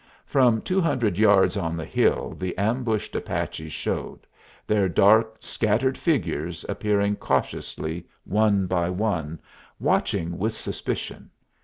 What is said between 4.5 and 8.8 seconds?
their dark, scattered figures appearing cautiously one